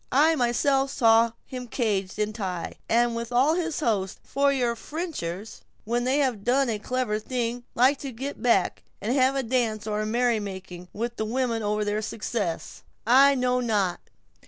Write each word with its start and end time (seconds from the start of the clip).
"I 0.11 0.35
myself 0.35 0.89
saw 0.89 1.33
him 1.45 1.67
caged 1.67 2.17
in 2.17 2.33
Ty, 2.33 2.77
with 2.89 3.31
all 3.31 3.53
his 3.53 3.81
host; 3.81 4.17
for 4.23 4.51
your 4.51 4.75
Frenchers, 4.75 5.61
when 5.83 6.05
they 6.05 6.17
have 6.17 6.43
done 6.43 6.69
a 6.69 6.79
clever 6.79 7.19
thing, 7.19 7.65
like 7.75 7.99
to 7.99 8.11
get 8.11 8.41
back, 8.41 8.81
and 8.99 9.13
have 9.15 9.35
a 9.35 9.43
dance, 9.43 9.85
or 9.85 10.01
a 10.01 10.07
merry 10.07 10.39
making, 10.39 10.87
with 10.91 11.17
the 11.17 11.25
women 11.25 11.61
over 11.61 11.85
their 11.85 12.01
success." 12.01 12.81
"I 13.05 13.35
know 13.35 13.59
not. 13.59 13.99